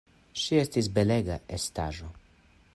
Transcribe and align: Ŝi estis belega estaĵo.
Ŝi 0.43 0.57
estis 0.61 0.89
belega 0.95 1.37
estaĵo. 1.59 2.13